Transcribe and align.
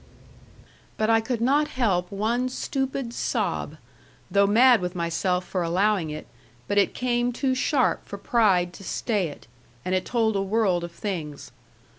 But 0.97 1.11
I 1.11 1.21
could 1.21 1.41
not 1.41 1.67
help 1.67 2.11
one 2.11 2.49
stupid 2.49 3.13
sob, 3.13 3.77
though 4.31 4.47
mad 4.47 4.81
with 4.81 4.95
myself 4.95 5.45
for 5.45 5.61
allowing 5.61 6.09
it, 6.09 6.25
but 6.67 6.79
it 6.79 6.95
came 6.95 7.31
too 7.31 7.53
sharp 7.53 8.07
for 8.07 8.17
pride 8.17 8.73
to 8.73 8.83
stay 8.83 9.27
it, 9.27 9.45
and 9.85 9.93
it 9.93 10.03
told 10.03 10.35
a 10.35 10.41
world 10.41 10.83
of 10.83 10.91
things. 10.91 11.51